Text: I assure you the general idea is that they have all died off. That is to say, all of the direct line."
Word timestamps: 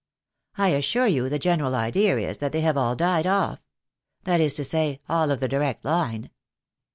I 0.57 0.69
assure 0.69 1.05
you 1.05 1.29
the 1.29 1.37
general 1.37 1.75
idea 1.75 2.17
is 2.17 2.39
that 2.39 2.53
they 2.53 2.61
have 2.61 2.75
all 2.75 2.95
died 2.95 3.27
off. 3.27 3.61
That 4.23 4.41
is 4.41 4.55
to 4.55 4.63
say, 4.63 4.99
all 5.07 5.29
of 5.29 5.39
the 5.41 5.47
direct 5.47 5.85
line." 5.85 6.31